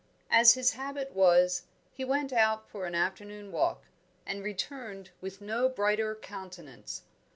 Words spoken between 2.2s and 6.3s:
out for an afternoon walk, and returned with no brighter